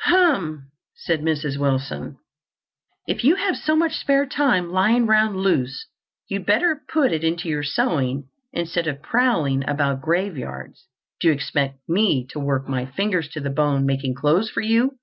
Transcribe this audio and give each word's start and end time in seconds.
"Humph!" 0.00 0.62
said 0.96 1.20
Mrs. 1.20 1.56
Wilson. 1.56 2.18
"If 3.06 3.22
you 3.22 3.36
have 3.36 3.56
so 3.56 3.76
much 3.76 3.94
spare 3.94 4.26
time 4.26 4.72
lying 4.72 5.06
round 5.06 5.36
loose, 5.36 5.86
you'd 6.26 6.44
better 6.44 6.82
put 6.88 7.12
it 7.12 7.22
into 7.22 7.48
your 7.48 7.62
sewing 7.62 8.28
instead 8.52 8.88
of 8.88 9.02
prowling 9.02 9.62
about 9.68 10.00
graveyards. 10.02 10.88
Do 11.20 11.28
you 11.28 11.32
expect 11.34 11.78
me 11.88 12.26
to 12.30 12.40
work 12.40 12.66
my 12.68 12.86
fingers 12.86 13.28
to 13.28 13.40
the 13.40 13.50
bone 13.50 13.86
making 13.86 14.14
clothes 14.16 14.50
for 14.50 14.62
you? 14.62 14.98